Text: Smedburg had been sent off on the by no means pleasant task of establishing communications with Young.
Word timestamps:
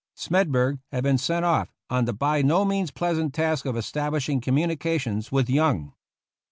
Smedburg 0.15 0.79
had 0.91 1.03
been 1.03 1.19
sent 1.19 1.45
off 1.45 1.75
on 1.87 2.05
the 2.05 2.11
by 2.13 2.41
no 2.41 2.65
means 2.65 2.89
pleasant 2.89 3.35
task 3.35 3.65
of 3.67 3.77
establishing 3.77 4.41
communications 4.41 5.31
with 5.31 5.47
Young. 5.47 5.93